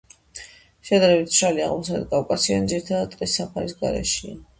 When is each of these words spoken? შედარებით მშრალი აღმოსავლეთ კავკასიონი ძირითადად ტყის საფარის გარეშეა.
შედარებით 0.89 1.27
მშრალი 1.33 1.63
აღმოსავლეთ 1.65 2.07
კავკასიონი 2.13 2.71
ძირითადად 2.73 3.13
ტყის 3.13 3.37
საფარის 3.41 3.77
გარეშეა. 3.83 4.35